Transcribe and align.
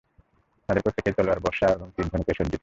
তাদের 0.69 0.81
প্রত্যেকেই 0.81 1.13
তলোয়ার, 1.13 1.39
বর্শা 1.39 1.67
এবং 1.67 1.91
তীর-ধনুকে 1.95 2.33
সজ্জিত। 2.37 2.59